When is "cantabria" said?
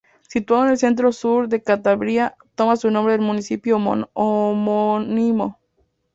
1.61-2.35